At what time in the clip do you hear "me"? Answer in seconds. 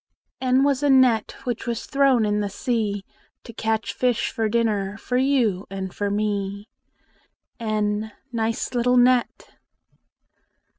6.09-6.67